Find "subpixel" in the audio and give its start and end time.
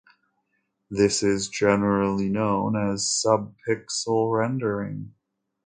3.05-4.35